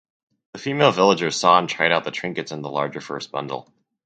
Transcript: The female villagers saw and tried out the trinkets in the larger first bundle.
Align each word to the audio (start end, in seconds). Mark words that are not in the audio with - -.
The 0.53 0.57
female 0.59 0.91
villagers 0.91 1.35
saw 1.39 1.59
and 1.59 1.69
tried 1.69 1.91
out 1.91 2.05
the 2.05 2.09
trinkets 2.09 2.51
in 2.51 2.63
the 2.63 2.71
larger 2.71 3.01
first 3.01 3.31
bundle. 3.31 3.71